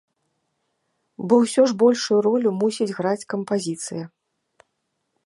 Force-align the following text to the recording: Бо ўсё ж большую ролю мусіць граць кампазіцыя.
Бо 1.31 1.37
ўсё 1.43 1.61
ж 1.71 1.77
большую 1.83 2.19
ролю 2.29 2.49
мусіць 2.63 2.89
граць 3.01 3.27
кампазіцыя. 3.35 4.05